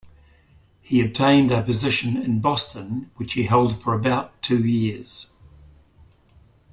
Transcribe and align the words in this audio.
He 0.81 1.01
obtained 1.05 1.51
a 1.51 1.61
position 1.61 2.17
in 2.19 2.41
Boston, 2.41 3.11
which 3.17 3.33
he 3.33 3.43
held 3.43 3.79
for 3.83 3.93
about 3.93 4.41
two 4.41 4.67
years. 4.67 5.35